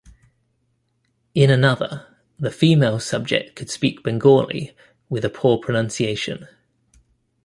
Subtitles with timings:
[1.35, 2.07] In another,
[2.39, 4.75] the female subject could speak Bengali
[5.09, 6.47] with a poor pronunciation.